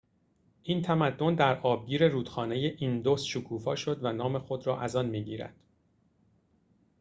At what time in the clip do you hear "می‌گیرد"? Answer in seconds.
5.05-5.55